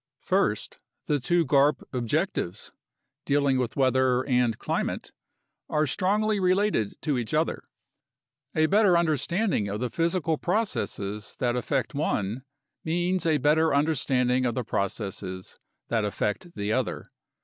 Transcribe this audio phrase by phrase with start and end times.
[0.23, 2.71] First, the two garp objectives,
[3.23, 5.11] dealing with weather and climate,
[5.69, 7.65] are strongly related to each other.
[8.55, 12.41] A better understanding of the physical processes that affect one
[12.83, 15.59] means a better understanding of the processes
[15.89, 17.11] that affect the other.